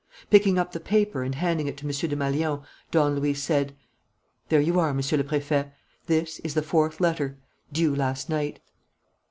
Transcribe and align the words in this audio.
Picking 0.31 0.57
up 0.57 0.71
the 0.71 0.79
paper 0.79 1.21
and 1.21 1.35
handing 1.35 1.67
it 1.67 1.77
to 1.77 1.85
M. 1.85 1.91
Desmalions, 1.91 2.63
Don 2.89 3.15
Luis 3.15 3.39
said: 3.39 3.75
"There 4.49 4.59
you 4.59 4.79
are, 4.79 4.95
Monsieur 4.95 5.19
le 5.19 5.23
Préfet. 5.23 5.73
This 6.07 6.39
is 6.39 6.55
the 6.55 6.63
fourth 6.63 6.99
letter, 6.99 7.37
due 7.71 7.95
last 7.95 8.27
night." 8.27 8.61